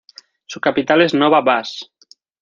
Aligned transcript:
Su 0.47 0.59
capital 0.59 1.03
es 1.03 1.13
Nova 1.13 1.41
Vas. 1.41 1.91